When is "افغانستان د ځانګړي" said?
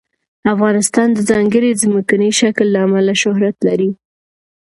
0.53-1.69